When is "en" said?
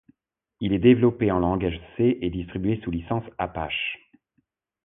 1.29-1.37